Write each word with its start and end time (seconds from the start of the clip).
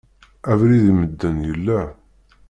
Abrid 0.51 0.85
i 0.91 0.93
medden 0.99 1.37
yella. 1.47 1.81